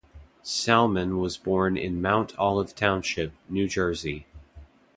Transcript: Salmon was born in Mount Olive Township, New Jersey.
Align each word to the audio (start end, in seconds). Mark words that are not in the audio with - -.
Salmon 0.41 1.19
was 1.19 1.37
born 1.37 1.77
in 1.77 2.01
Mount 2.01 2.35
Olive 2.39 2.73
Township, 2.73 3.33
New 3.47 3.67
Jersey. 3.67 4.25